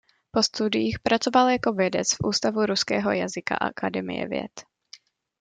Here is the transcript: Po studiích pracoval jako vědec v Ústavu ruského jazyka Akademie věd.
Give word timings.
Po 0.31 0.43
studiích 0.43 0.99
pracoval 0.99 1.49
jako 1.49 1.73
vědec 1.73 2.09
v 2.11 2.25
Ústavu 2.27 2.65
ruského 2.65 3.11
jazyka 3.11 3.55
Akademie 3.55 4.27
věd. 4.27 4.51